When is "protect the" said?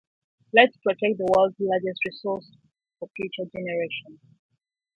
0.77-1.27